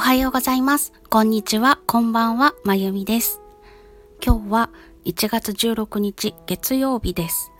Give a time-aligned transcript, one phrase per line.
[0.00, 0.94] おはようございます。
[1.10, 3.38] こんにちは、こんばんは、まゆみです。
[4.24, 4.70] 今日は
[5.04, 7.52] 1月16日月曜日です。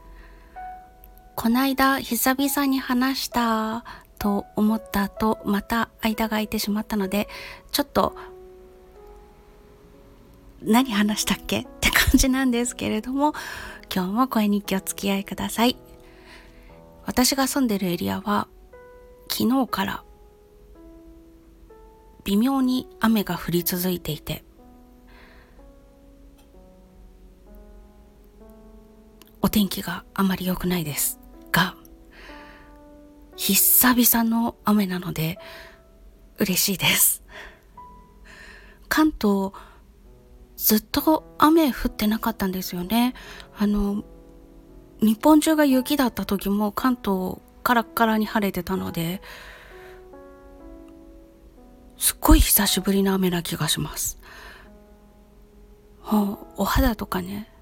[1.36, 3.84] こないだ久々に話した
[4.18, 7.28] と思った後、また間が空いてしまったので、
[7.72, 8.16] ちょっと
[10.62, 11.58] 何話したっけ？
[11.60, 13.34] って感じなんですけれども、
[13.94, 15.76] 今日も声日記お付き合いください。
[17.04, 18.48] 私が住んでるエリアは
[19.28, 20.04] 昨日から
[22.30, 24.44] 微妙に雨が降り続いていて。
[29.42, 31.18] お天気があまり良くないです。
[31.50, 31.74] が
[33.34, 35.40] 久々の雨なので
[36.38, 37.24] 嬉しいです。
[38.88, 39.50] 関東
[40.56, 43.14] ずっと雨降ってなかったんですよね。
[43.58, 44.04] あの
[45.02, 49.20] 日本中が雪だった時も関東カラッカラに晴れてたので
[52.00, 54.18] すっごい久しぶりの雨な気がします。
[56.56, 57.52] お肌とかね、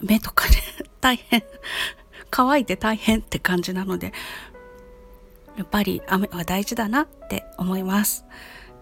[0.00, 0.54] 目とかね、
[1.02, 1.42] 大変、
[2.30, 4.12] 乾いて大変って感じなので、
[5.56, 8.24] やっぱり雨は大事だなって思います。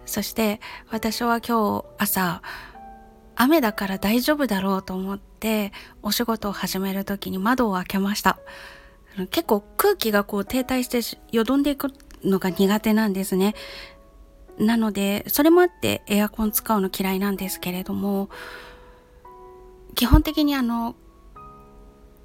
[0.05, 2.43] そして私は今日朝、
[3.34, 5.72] 雨だから大丈夫だろうと思って
[6.03, 8.39] お仕事を始める時に窓を開けました。
[9.31, 13.55] 結構空気がこう停滞してよどんでいくのが苦手なんですね。
[14.59, 18.28] なので、それもあってエアコン使うの嫌いなんですけれども、
[19.95, 20.97] 基本的にあの、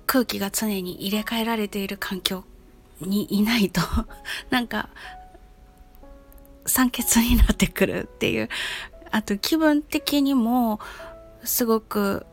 [0.06, 2.44] 空気が常に入れ替えられている環境
[3.02, 3.82] にいないと、
[4.50, 4.90] なんか、
[6.66, 8.50] 酸欠になってくるっていう、
[9.12, 10.80] あと気分的にも、
[11.44, 12.26] すごく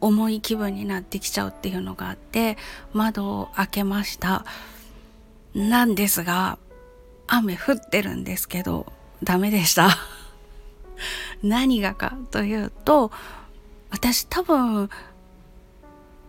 [0.00, 2.56] 重い気分になってきちゃうっていうのがあって、
[2.92, 4.44] 窓を開けました。
[5.54, 6.58] なんですが、
[7.26, 9.98] 雨降ってるんですけど、ダメでした。
[11.42, 13.10] 何がかというと、
[13.90, 14.90] 私多分、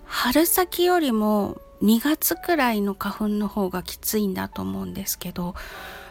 [0.06, 5.56] 春先よりも2月くらいの花粉の方がきついんだと思うんですけど、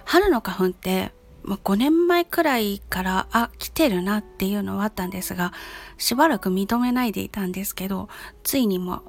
[0.04, 1.12] 春の花粉って、
[1.44, 5.52] ま、5年前くらいから、あ、来てるなっていうのはあったんですが、
[5.98, 8.08] しばらく認めないでいたんですけど、
[8.42, 9.02] ついにも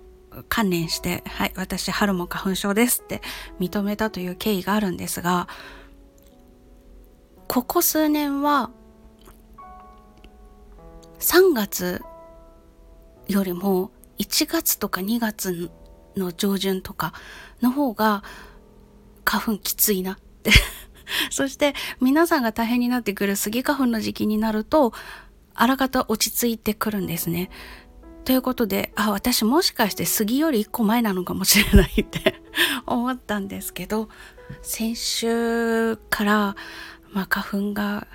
[0.50, 3.22] 関連して、はい、私春も花粉症ですって
[3.59, 5.48] 認めたという経緯があるんですが、
[7.53, 8.72] ここ数年は
[11.19, 12.02] 3月
[13.28, 15.69] よりも1月とか2月
[16.18, 17.13] の上旬とか
[17.62, 18.24] の方が
[19.24, 20.50] 花粉きついなって
[21.30, 24.92] そして皆さんが大変になってくるスギ花粉の時期になると
[25.53, 27.52] あらかた落ち着いてくるんですね。
[28.25, 32.42] ということで、あ、私もしかして杉より一個前なのかもしれないって
[32.88, 34.09] 思ったんですけど、
[34.63, 36.56] 先週から
[37.13, 38.07] まあ、花粉が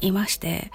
[0.00, 0.70] いまして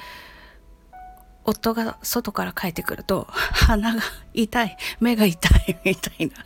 [1.43, 4.01] 夫が外から帰ってくると 鼻が
[4.33, 6.45] 痛い目が痛いみたいな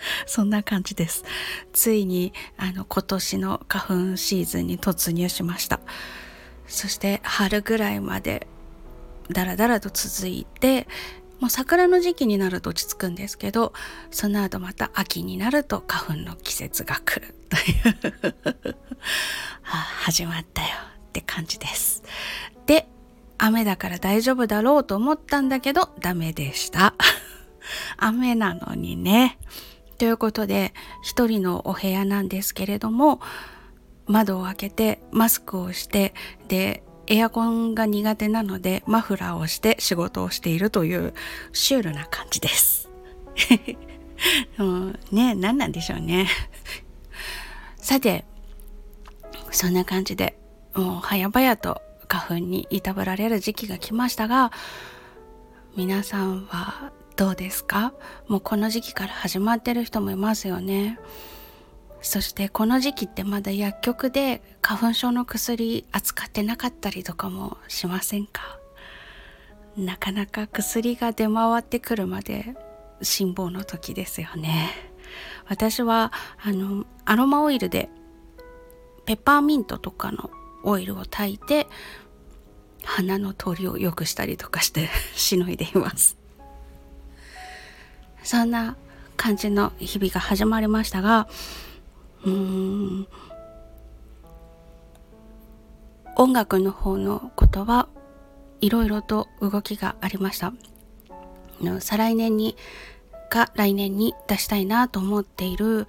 [0.26, 1.24] そんな感じです。
[1.72, 5.80] ついにあの今年の花粉シーズンに突入しました。
[6.66, 8.46] そして春ぐらいまで
[9.30, 10.86] だらだらと続いて
[11.40, 13.72] もう桜の時期になると落ち着くんですけど
[14.10, 18.76] その後また秋になると花粉の季節が来るという
[19.62, 20.68] 始まったよ
[21.08, 22.02] って感じです。
[22.66, 22.88] で、
[23.38, 26.94] 雨だから大丈夫だろうと思ったんだけどダメでした。
[27.96, 29.38] 雨なのにね。
[29.98, 33.20] ということで、一人のお部屋なんですけれども、
[34.06, 36.14] 窓を開けてマスクをして、
[36.48, 36.82] で、
[37.12, 41.12] エアコンが苦手なのでマフラーをして仕事をしているという
[41.52, 42.88] シュールな感じです。
[44.58, 46.28] うん、ね何なんでしょうね。
[47.76, 48.24] さて、
[49.50, 50.38] そんな感じで、
[50.74, 54.52] もう早々と花粉にいたぶられる時期が来ましたが、
[55.76, 57.92] 皆さんはどうですか？
[58.28, 61.00] もうこの時期から始まってる人もいますよね。
[62.02, 68.58] そしてこの時期ってまだ薬局で花粉症の薬扱ってなかったりとかもしませんか？
[69.76, 72.54] なかなか薬が出回ってくるまで
[73.02, 74.70] 辛抱の時ですよね。
[75.48, 76.12] 私は
[76.42, 77.88] あのアロマオイルで
[79.04, 80.30] ペッパーミントとかの
[80.62, 81.66] オイルを炊いて
[82.84, 86.16] 鼻の通りを良くしたりとかして しのいでいます
[88.22, 88.76] そんな
[89.16, 91.28] 感じの日々が始まりましたが
[92.24, 93.08] うん。
[96.16, 97.88] 音楽の方のことは
[98.60, 100.52] いろいろと動きがありました。
[101.80, 102.56] 再来年に
[103.30, 105.86] か来年に出したいなと思っている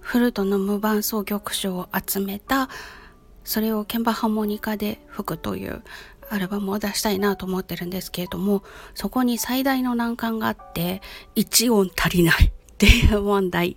[0.00, 2.68] フルートの無伴奏曲賞を集めた
[3.44, 5.82] それを鍵盤ハーモニカで吹くという
[6.30, 8.62] アルバムを出したいなと思ってるんですけれども
[8.94, 11.00] そこに最大の難関があって
[11.36, 13.76] 1音足りないっていう問題。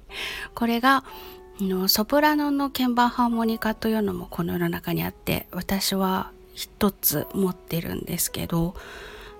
[0.55, 1.03] これが
[1.61, 8.75] のソプラノの鍵盤ハーモニカというのもこの世の中にあって私は一つ持ってるんですけど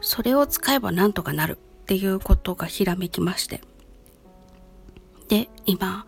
[0.02, 3.62] それを使えばなんとかなるっていうことがひらめきまして
[5.28, 6.06] で今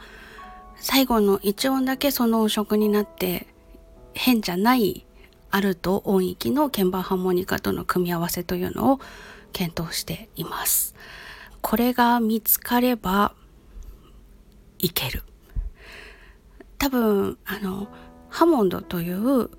[0.77, 3.47] 最後の1音だけその音色になって
[4.13, 5.06] 変じゃない
[5.51, 9.00] アルト音域の鍵盤ハーモニカとの組み合わせというのを
[9.51, 10.95] 検討しています。
[11.61, 13.33] これが見つかれば
[14.77, 15.23] いける。
[16.79, 17.87] 多分あの
[18.29, 19.49] ハモンドという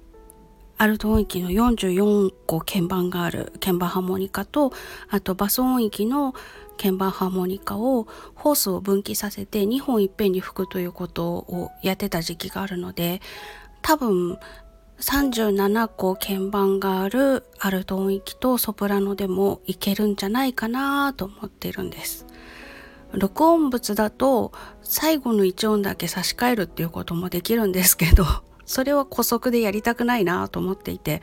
[0.79, 4.73] アルト音域の44個鍵盤がある鍵盤ハーモニカと
[5.11, 6.35] あとバス音域の
[6.79, 13.21] 鍵盤ハーモニカをホースを分岐させて2本いっぺんに吹くということをやってた時期があるので
[13.83, 14.39] 多分
[15.01, 22.27] 37個鍵盤があるアルト音域とソプラノでもいけるんじゃないかなと思ってるんです。
[23.13, 24.53] 録音物だと
[24.91, 28.25] 最後の1音だけ差し替えるっていうこともできるんですけど
[28.67, 31.23] それは古速でやりたくないなと思っていて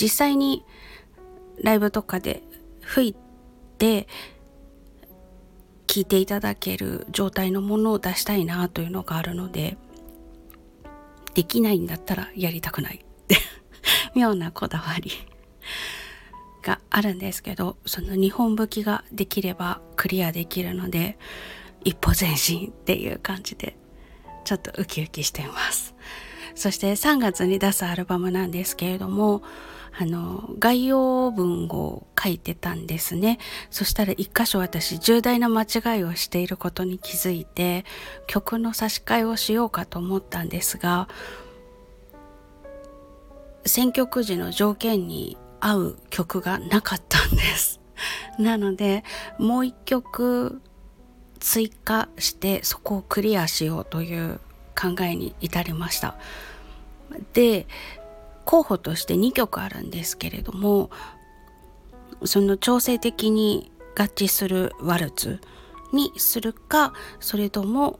[0.00, 0.64] 実際に
[1.62, 2.42] ライブとかで
[2.80, 3.14] 吹い
[3.76, 4.08] て
[5.86, 9.76] 聞いていただける状態のものを出したいなというのがあるので
[11.34, 13.36] できないんだったらやりたくないって
[14.16, 15.10] 妙なこだわり
[16.62, 21.18] があるんですけどその日本吹きができればクリアできるので
[21.84, 23.76] 一歩前進っていう感じで
[24.44, 25.94] ちょっとウキウキしてます。
[26.54, 29.42] そして3月に出すアルバムなんですけれども
[29.96, 33.38] あの概要文を書いてたんですね。
[33.70, 37.84] そしたら一箇所私重大な間違いをしていることに気づいて
[38.26, 41.08] 曲の差し替えをしようかと思ったんですが
[43.66, 47.80] 選曲時の条件に合う曲がなかったんです。
[48.38, 49.04] なので
[49.38, 50.60] もう一曲
[51.38, 54.40] 追加してそこをクリアしようという
[54.78, 56.16] 考えに至りました。
[57.32, 57.66] で
[58.44, 60.90] 候補として2曲あるんですけれども
[62.24, 65.40] その調整的に合致するワルツ
[65.92, 67.98] にするかそれとも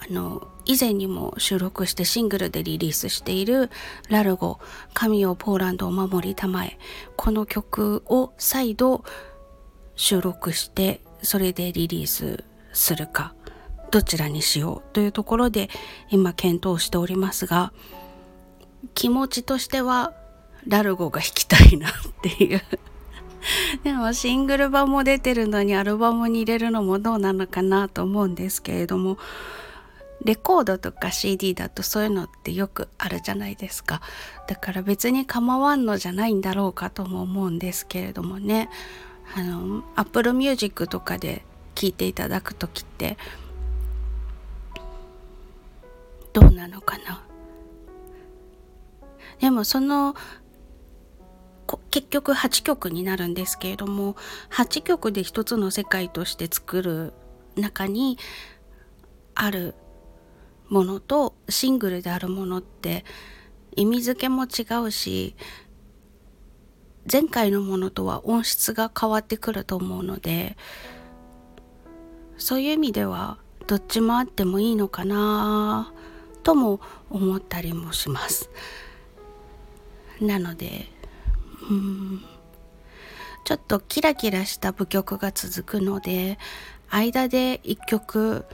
[0.00, 3.70] あの以前にも収録してシングルでリリースしている
[4.08, 4.58] 「ラルゴ
[4.94, 6.78] 神をポーランドを守りたまえ」
[7.16, 9.04] この曲を再度
[9.96, 12.44] 収録してそれでリリース
[12.78, 13.34] するか
[13.90, 15.68] どちらにしようというところで
[16.10, 17.72] 今検討しておりますが
[18.94, 20.12] 気持ちとしては
[20.66, 21.92] ラルゴが弾きたいなっ
[22.22, 22.62] ていう。
[23.84, 29.16] でもシングル版も出てるのにアルバムに入れるのもどうなのかなと思うんですけれども
[30.24, 34.00] レコードとか CD だとそういうのってよくあるじゃないですか。
[34.48, 38.68] だから別に構わんのじゃないんだろうかとも思うんですけれどもね。
[39.36, 41.44] あの Apple Music とかで
[41.78, 43.16] 聴いていただく時って
[46.32, 47.22] どうなのかな？
[49.38, 50.16] でもその
[51.90, 54.16] 結局8曲になるんですけれども
[54.50, 57.12] 8曲で一つの世界として作る
[57.54, 58.18] 中に
[59.36, 59.76] ある
[60.68, 63.04] ものとシングルであるものって
[63.76, 65.36] 意味付けも違うし
[67.10, 70.56] 前回のものとは音質が変わってくると思うので
[72.38, 75.92] そういう意味ではどっちもあってもいいのかな
[76.42, 76.80] とも
[77.10, 78.48] 思ったりもします。
[80.20, 80.86] なので
[81.70, 82.24] うん
[83.44, 86.38] ちょっとキラキラした舞曲が続くので
[86.90, 88.44] 間で一曲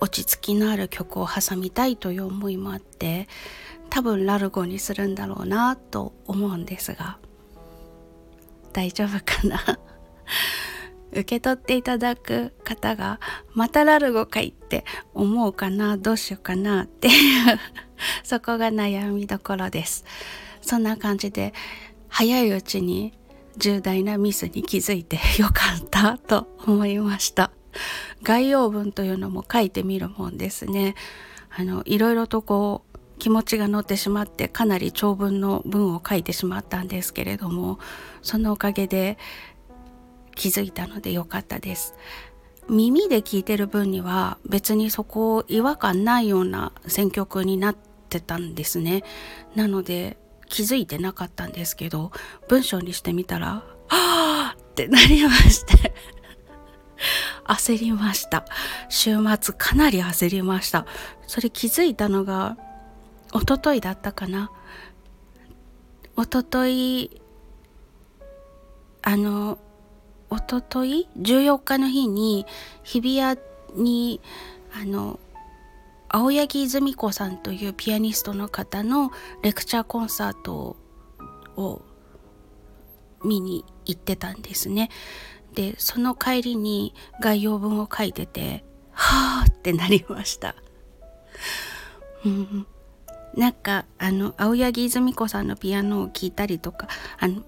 [0.00, 3.28] 落ち着きのある曲を挟みたいという思いもあって
[3.90, 7.18] 多分ラルゴにするんだろうなと思うんですが
[8.72, 9.78] 大丈夫かな？
[11.12, 13.20] 受け取っていただく方が
[13.54, 17.58] またラルゴかいって思うかなどうしようかなっていう
[18.22, 20.04] そこが悩みどころです。
[20.62, 21.52] そんな感じで
[22.08, 23.12] 早いうちに
[23.56, 27.50] 重大なミスに気づいてよかったと思いました。
[28.22, 30.94] 概要文というのも書いてみるもんですね。
[31.50, 37.78] あのいろいろとこう気持ちが乗ってしまってかなり長文の文を書いてしまったんですけれども
[38.22, 39.18] そのおかげで
[40.40, 41.94] 気づいたのでよかったです。
[42.66, 47.76] 耳で聞いてる分には別にそこを違和感ないような選曲になっ
[48.08, 49.04] てたんですね。
[49.54, 50.16] なので
[50.48, 52.10] 気づいてなかったんですけど
[52.48, 55.92] 文章にしてみたら「はあ!」ってなりまして。
[57.44, 58.46] 焦りました。
[58.88, 60.86] 週末かなり焦りました。
[61.26, 62.56] それ気づいたのが
[63.34, 64.50] おとといだったかな。
[66.16, 67.20] おととい
[69.02, 69.58] あの
[70.30, 72.46] おととい14日の日に
[72.82, 73.40] 日比谷
[73.74, 74.20] に
[74.72, 75.18] あの
[76.08, 79.10] 青柳泉子さんというピアニストの方の
[79.42, 80.76] レクチャーコンサート
[81.56, 81.82] を
[83.24, 84.88] 見に行ってたんですね。
[85.54, 90.54] でその帰りに概要文を書いててはあってなりました。
[92.24, 92.66] うん、
[93.34, 97.42] なんかあの青柳泉子さんのピアノを聴いたりとかあの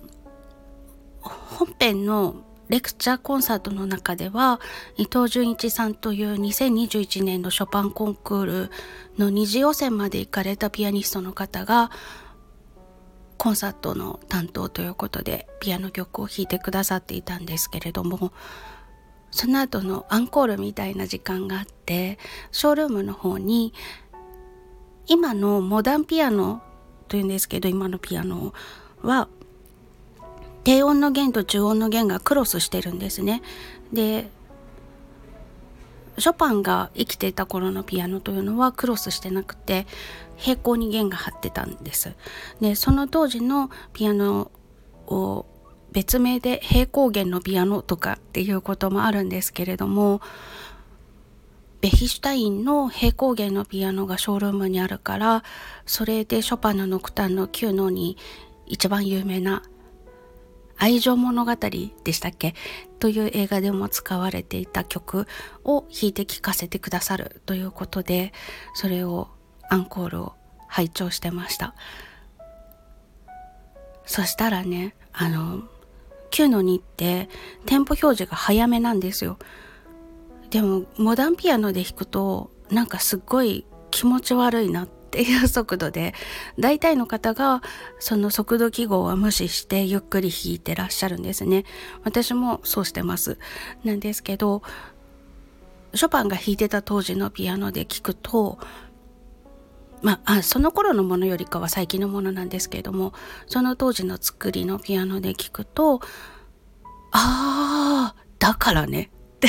[1.21, 2.37] 本編の
[2.73, 4.59] レクチャーコンサートの中では
[4.97, 8.71] 伊藤純一さんという2021年のショパンコンクール
[9.19, 11.91] の二次予選まで行かれたピアニストの方が
[13.37, 18.33] コンサートの担当ということでピアノ曲を弾いてくださっていたんですけれども
[19.31, 22.19] その後のアンコールみたいな時間があって
[22.53, 23.75] ショールームの方に
[25.09, 26.63] 今のモダンピアノ
[27.09, 28.55] というんですけど今のピアノ
[29.03, 29.29] は
[30.65, 33.43] 低音の弦と中音の弦がクロスしてるんですね。
[33.93, 34.29] で
[36.19, 39.87] ショパンが生きていた頃のピアノというのはクロスしてなくて
[40.37, 42.15] 平行に弦が張ってたんです。
[42.61, 44.51] でその当時のピアノ
[45.07, 45.47] を
[45.93, 50.21] 別名で平行弦のピアノとかっていうこともあるんですけれども
[51.81, 55.45] ベヒシュタインの平行弦のピアノがショールームにあるから
[55.85, 58.17] それでショパンのノクタンの9のに
[58.67, 59.63] 一番有名な
[60.83, 62.57] 愛情物語でしたっけ？
[62.99, 65.29] という映画でも使われていた曲
[65.63, 68.33] を弾いて聴かせてくださるということで
[68.75, 69.29] それを
[69.71, 70.33] アンコールを
[70.67, 71.77] 拝聴してました。
[74.07, 75.63] そしたらねあの
[76.33, 77.29] 9の2って
[77.65, 79.39] テンポ表示が早めなんですよ。
[80.51, 86.15] でもモダンピアノで弾くとなんかすっごい気持ち悪いなってっていう速度で
[86.59, 87.61] 大体の方が
[87.99, 91.65] その速度記号は無視してゆっくり弾いてらっしゃるんですね。
[92.03, 93.39] 私もそうしてます。
[93.85, 94.63] なんですけど
[95.93, 98.59] ショパンが弾いてた当時のピアノで聞くと
[100.01, 103.13] まあ、その頃のものよりかは最近のものなんですけれども
[103.47, 106.01] その当時の作りのピアノで聞くと
[107.13, 109.11] ああだからね。
[109.37, 109.49] って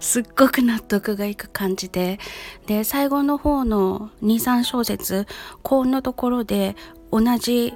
[0.00, 2.18] すっごく納得がいく感じで。
[2.66, 5.26] で最後の方の23小節
[5.62, 6.76] 高音のところで
[7.10, 7.74] 同じ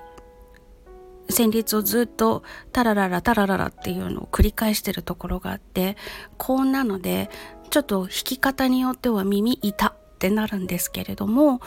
[1.30, 2.42] 旋律をずっと
[2.72, 5.96] タラララタラララっていうのを繰り返してるところがあって
[6.36, 7.30] 高音なので
[7.70, 11.60] ちょっと弾き方によっては耳痛ってなるんですけれども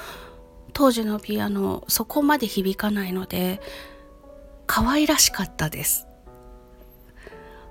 [0.73, 3.61] 当時のピアノそこまで響かないので
[4.67, 6.07] 可愛らしかったです。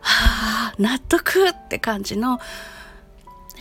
[0.02, 2.40] はあ納得って感じの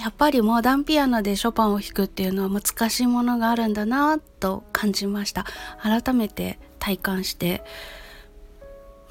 [0.02, 5.46] やっぱりモダンピアノでショパンを弾くっていうのは難しいものがあるんだなと感じました。
[5.80, 7.64] 改めて体感して。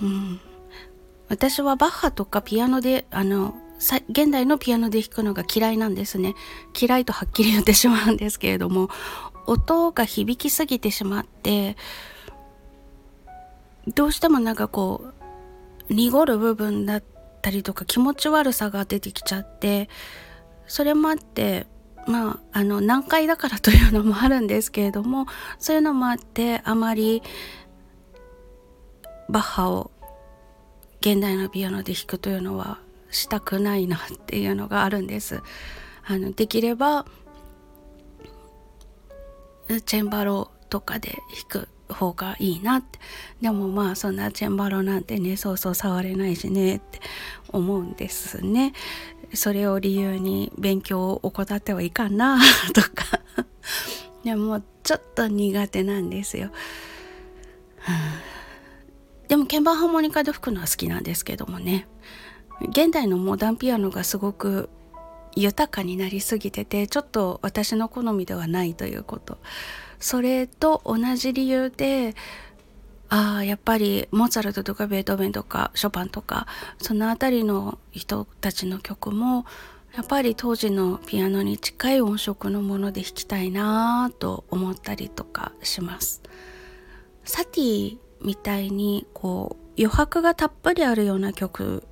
[0.01, 0.41] うん。
[1.29, 3.55] 私はバッハとかピアノであの
[4.11, 6.35] 現代のピアノで弾くのが嫌いなんですね。
[6.79, 8.91] 嫌いとはっきり言ってしまうんですけれども
[9.47, 11.77] 音が響きすぎてしまって
[13.95, 15.13] どうしてもなんかこ
[15.89, 17.01] う濁る部分だっ
[17.41, 19.89] たりとか気持ち悪さが出てきちゃって
[20.67, 21.67] それもあって
[22.07, 25.27] まああの難解だからというのもあるんですけれども
[25.59, 27.23] そういうのもあってあまり
[29.29, 29.91] バッハを
[31.01, 32.79] 現代のピアノで弾くというのは
[33.11, 35.43] したくないなっていうのがあるんです。
[36.05, 37.07] あのできれば
[39.87, 41.19] チェンバロとかで
[41.51, 42.99] 弾く方がいいなって。
[43.41, 47.01] でもまあそんなチェンバロなんてねそうそう触れないしねって
[47.51, 48.73] 思うんですね。
[49.35, 52.39] それを理由に勉強を怠ってはいかんな
[52.75, 52.89] とか。
[54.25, 56.51] でもちょっと苦手なんですよ、
[59.29, 61.87] でも鍵盤ハーモニカで吹くのは好きなんですけどもね。
[62.69, 64.69] 現代のモダンピアノがすごく
[65.35, 69.39] 豊かになりすぎててちょっと私の好みではないということ。
[70.01, 72.15] それと同じ理由で
[73.11, 76.47] ああやっぱりモーツァルトとかベートーベンとかショパンとか
[76.79, 79.45] その辺りの人たちの曲も
[79.95, 86.23] やっぱり当時のピアノに近い音色のもので弾きたいなと思ったりとかします。
[87.25, 91.85] サティみたいにこう余白がたっぷりあるような曲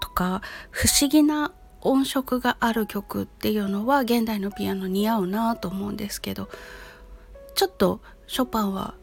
[0.00, 0.40] とか
[0.70, 1.52] 不思議な
[1.82, 6.48] 音色がある曲っていうのは現代のピアノ似合うなと思うんですけど
[7.54, 8.94] ちょっとショパンは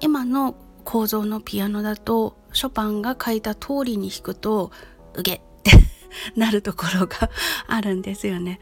[0.00, 0.54] 今の
[0.84, 4.70] 構造のピアノだとショパンが書いた通りに弾くと
[5.14, 5.72] うげって
[6.36, 7.30] なるところが
[7.66, 8.60] あるんですよね。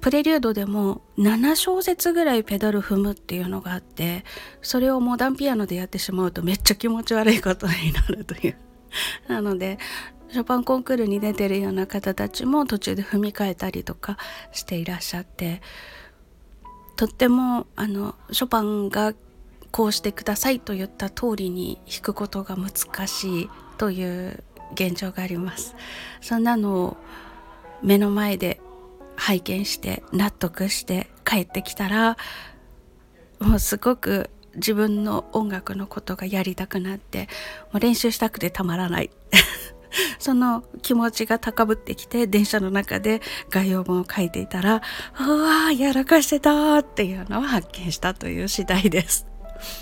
[0.00, 4.24] プレリュードでも7小節ぐらいペダル踏むっていうのがあって
[4.62, 8.56] それをモダンピアノでやってしまうとめっちゃ気持ち悪いことになるという
[9.28, 9.78] なので
[10.30, 14.16] ショパンコンクールに出てるような方たちも途中で踏み替えたりとか
[14.52, 15.60] していらっしゃって
[16.98, 19.14] とってもあのショパンが
[19.70, 25.76] こうしてくださいと言った通りに弾くことが難しいという現状があります。
[26.20, 26.96] そんなのを
[27.84, 28.60] 目の前で
[29.14, 32.16] 拝見して納得して帰ってきたら
[33.38, 37.28] もうすごく自分の音楽のことがやりたくなって
[37.72, 39.10] もう練習したくてたまらない。
[40.18, 44.82] その気持ちが高ぶってきて電車の中で概要文を書いていたら
[45.20, 49.26] 「うわやらかしてた!」っていうのを発見したという次第です。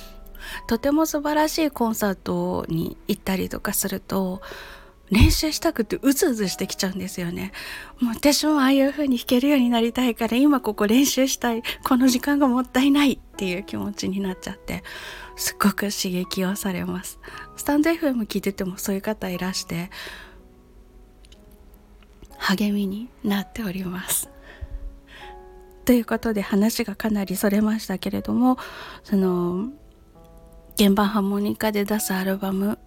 [0.69, 4.41] とても素晴らしいコンサートに行ったりとかすると
[5.11, 7.53] 練習したくてうずうずしてきちゃうんですよね。
[8.01, 11.63] もう私もああいう風に弾けるようになりたいから今ここ練習したい。
[11.85, 14.83] この時間がもったいないっていう気持ちになっちゃって
[15.37, 17.21] すっごく刺激をされます。
[17.57, 19.91] スタンド FM 聞いててもそういう方いらして
[22.39, 24.31] 励みになっております。
[25.85, 28.59] ということで話がかなりそれましたけれども
[29.05, 29.69] その
[30.77, 32.79] 鍵盤ハーモニカで出すアルバム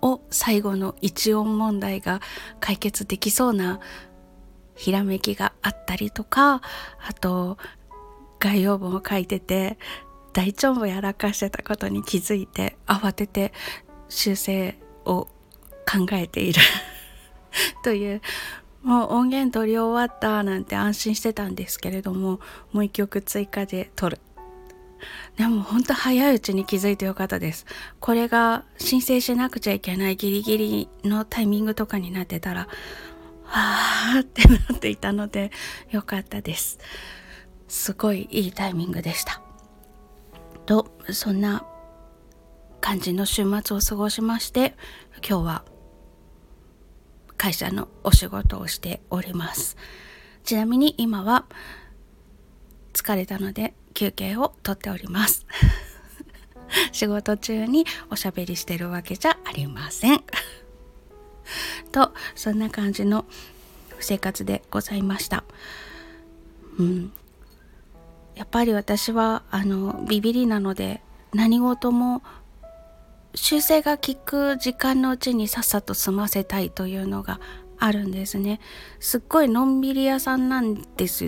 [0.00, 2.20] を最後の一音問題が
[2.58, 3.80] 解決できそうな
[4.74, 6.62] ひらめきがあったりとか
[7.06, 7.58] あと
[8.40, 9.78] 概要文を書いてて
[10.32, 13.52] 大腸もやらかしてたことに気づいて慌てて
[14.08, 15.28] 修正を
[15.86, 16.60] 考えている
[17.82, 18.20] という
[18.82, 22.40] もう音源取り終わったなんて安心してたんですけれども
[22.72, 24.20] もう一曲追加で撮る
[25.36, 27.66] でも本当早いうちに気づいてよかったです。
[28.00, 32.66] これが申請しなくちゃいけないギリギリのタイミングとかになってたら、
[33.44, 35.52] はあってなっていたので
[35.90, 36.78] よかったです。
[37.68, 39.40] すごいいいタイミングでした。
[40.66, 41.64] と、そんな
[42.80, 44.74] 感じの週末を過ごしまして、
[45.28, 45.64] 今日は
[47.36, 49.76] 会社のお仕事をしております。
[50.44, 51.44] ちなみに今は
[52.92, 55.46] 疲れたので休憩をとっております。
[56.92, 60.22] 仕事中におしゃべりしてるわけじゃありません。
[61.92, 63.24] とそんな感じの
[64.00, 65.44] 生活でございました。
[66.78, 67.12] うん。
[68.34, 72.22] やっぱり私はあのビビりなので何事も
[73.34, 77.40] 修正が効く時間のうちにさっさと済ませたいというのが
[77.78, 78.60] あるんですね。
[79.00, 81.26] すっごいのんびり屋さんなんです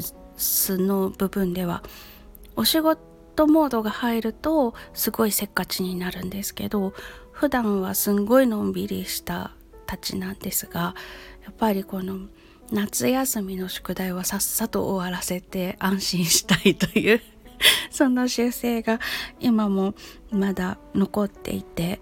[0.78, 1.82] の部分では。
[2.56, 6.92] お仕事モードが入るとすごいせっかちになるんですけど
[7.32, 9.52] 普段はすんごいのんびりした
[9.86, 10.94] たちなんですが
[11.44, 12.18] やっぱりこの
[12.70, 17.22] 夏休みの宿題はさっさと終わらせて安心したいという
[17.90, 19.00] その習性が
[19.40, 19.94] 今も
[20.30, 22.00] まだ残っていて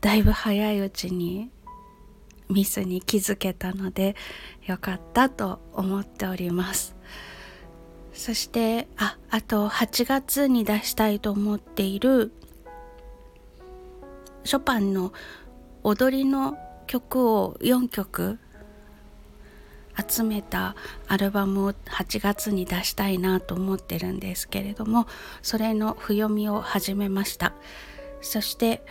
[0.00, 1.50] だいぶ早いうちに
[2.48, 4.14] ミスに気づけたので
[4.66, 6.94] よかったと思っております。
[8.12, 12.32] そしてああと8月に出したいと思っている
[14.44, 15.12] ショパンの
[15.82, 16.56] 踊りの
[16.86, 18.38] 曲を4曲
[19.96, 20.76] 集めた
[21.08, 25.06] アルバムを8月に出したいなと思ってるんですけれども
[25.42, 27.52] それの譜読みを始めました。
[28.20, 28.82] そして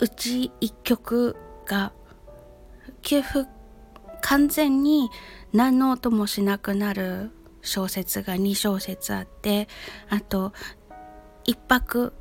[0.00, 1.92] うち1曲が
[3.02, 3.48] 給付
[4.20, 5.10] 完全に
[5.52, 7.30] 何の音もしなくなる
[7.62, 9.68] 小説が2小節あって
[10.08, 10.52] あと
[11.46, 12.12] 1拍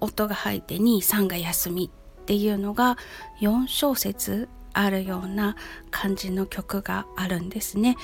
[0.00, 1.90] 音が入って23が休み
[2.22, 2.96] っていうのが
[3.40, 5.56] 4小節あるような
[5.90, 7.96] 感じの曲があるんですね。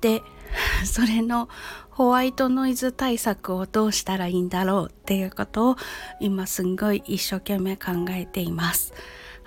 [0.00, 0.22] で
[0.84, 1.48] それの
[1.90, 5.76] ホワイトノイズ対策をどうしたらいいんだろうっていうことを
[6.20, 8.92] 今すんごい一生懸命考えています。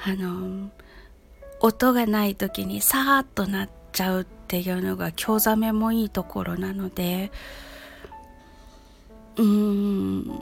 [0.03, 0.71] あの
[1.59, 7.31] 音がない時にさーっとなっちゃうっていうのが興ざめもいいところなので
[9.35, 10.41] うーん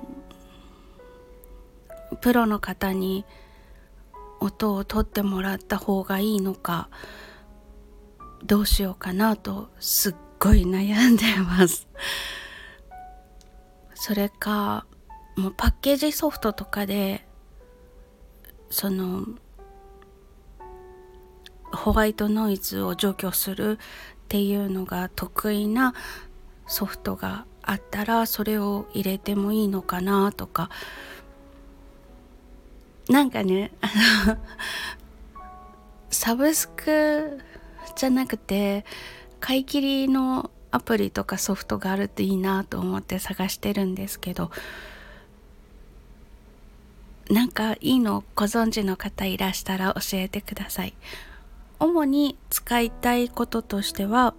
[2.22, 3.26] プロの方に
[4.40, 6.90] 音を取ってもらった方がいいのか
[8.44, 11.88] どうしようかなとすっごい悩んでます。
[13.96, 14.86] それか
[15.36, 17.28] もうパッケージソフトとかで
[18.70, 19.26] その
[21.72, 23.78] ホワイトノイズを除去するっ
[24.30, 25.94] ていうのが得意な
[26.68, 30.70] ソフトがあったらそれを入れてもいいのかなとか
[33.10, 33.90] なんかねあ
[34.28, 34.38] の
[36.10, 37.40] サブスク
[37.96, 38.86] じゃなくて
[39.40, 44.52] 買い切りのアプリとかソフトがあるといいなと思って探してるんですけど
[47.30, 50.94] なんかいいのご存知の方いらしたら教えてください。
[51.80, 54.34] 主に使いたいこととしては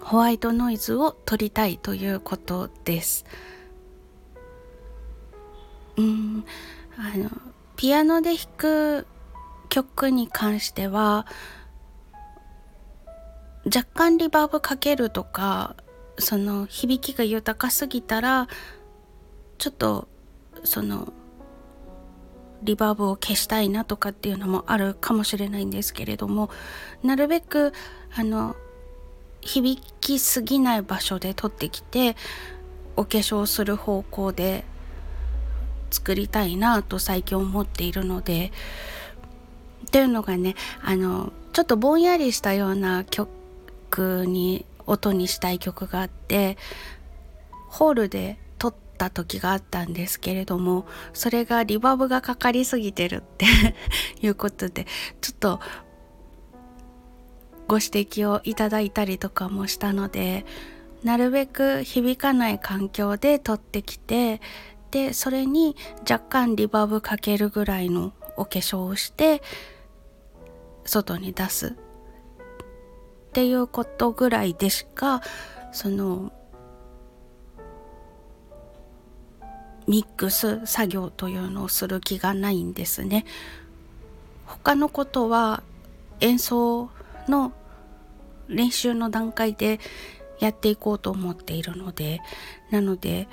[0.00, 3.24] ホワイトノイズを取りたいということです。
[5.96, 6.44] うん。
[6.98, 7.30] あの
[7.76, 9.06] ピアノで弾く
[9.68, 11.26] 曲に関しては
[13.64, 15.76] 若干リバーブかけるとか
[16.18, 18.48] その響きが豊かすぎたら
[19.58, 20.08] ちょっと
[20.64, 21.12] その
[22.64, 26.50] リバーブを消したいなとかっていうのもあるかもしれないんですけれども
[27.04, 27.72] なるべく
[28.16, 28.56] あの
[29.40, 32.16] 響きすぎない場所で撮ってきて
[32.96, 34.64] お化粧する方向で
[35.90, 38.52] 作りたいなと最近思っているので
[39.86, 46.56] っていうのがねあのちょっとぼんやりしたような曲に音にしたい曲があって
[47.68, 53.46] ホールで撮った時があったんですけれどもそれがリバーブがかかりすぎてるって
[54.20, 54.86] いうことで
[55.20, 55.60] ちょっと
[57.66, 60.46] ご指摘をいただいたりとかもしたので
[61.04, 64.40] なるべく響かない環境で撮ってきて
[64.90, 69.42] でそれに若干リバーブかけるぐらいのお化粧をして
[70.84, 71.72] 外に出すっ
[73.32, 75.22] ていうことぐらいでしか
[75.72, 76.32] その
[79.86, 83.24] ミックス作業というのをする気がないんですね。
[84.44, 85.62] 他のことは
[86.20, 86.90] 演奏
[87.26, 87.52] の
[88.48, 89.78] 練習の段階で
[90.40, 92.20] やっていこうと思っているので
[92.70, 93.28] なので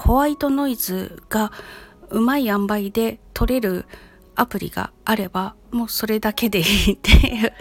[0.00, 1.52] ホワイトノイズが
[2.08, 3.84] うまい塩梅で取れる
[4.34, 7.52] アプリがあればもうそれだけでいいっていう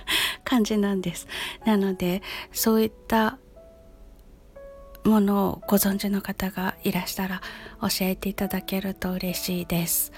[0.45, 1.27] 感じなんです。
[1.65, 2.21] なので
[2.53, 3.37] そういった
[5.03, 7.41] ものをご存知の方がいらしたら
[7.81, 10.11] 教えていただけると嬉しいです。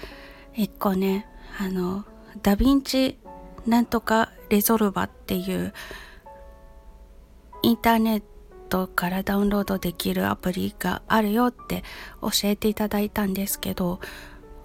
[0.54, 1.26] 一個ね、
[1.58, 2.04] あの、
[2.42, 3.18] ダヴィンチ
[3.66, 5.72] なんとかレゾルバっていう
[7.62, 8.31] インターネット
[8.72, 11.84] トからダウンロードできるアプリがあるよって
[12.22, 14.00] 教えていただいたんですけど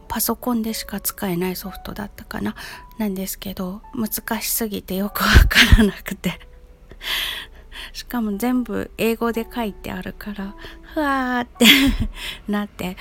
[0.07, 2.55] パソコンでしか使えないソフトだったかな？
[2.97, 6.39] なんですけど難しすぎてよくわからなくて。
[7.91, 10.55] しかも全部英語で書いてあるから
[10.93, 11.65] ふわーって
[12.47, 12.95] なって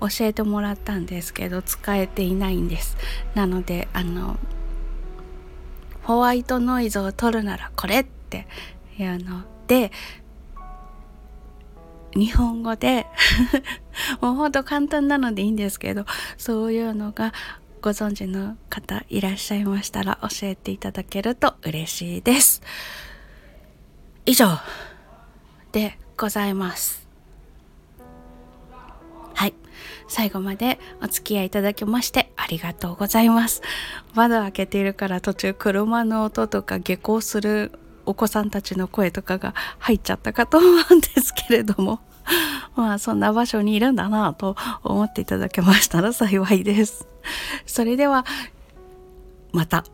[0.00, 2.96] 教えてもらったんですけど使えていないんです。
[3.34, 4.38] なのであの
[6.04, 8.46] ホワイトノイズを取るならこれって
[8.98, 9.90] いうので
[12.14, 13.06] 日本語で
[14.20, 16.04] もうほんと簡単なのでいいんですけど
[16.38, 17.32] そういうのが
[17.80, 22.62] ご存知の方いらっしゃいましたら教えていただけると嬉しいです。
[24.24, 24.58] 以上
[25.72, 27.06] でございます。
[29.34, 29.54] はい。
[30.08, 33.60] 最後までお付き合いいただきましてありがとうございます。
[34.14, 37.72] 窓開けているから途中車の音とか下校する
[38.06, 42.00] お子さんたちの声とかが入っちゃったかと思うんですけれども
[42.76, 47.06] まあそんな場所にいるんだなと思っていただけましたら幸いです。
[47.66, 48.24] それでは
[49.52, 49.84] また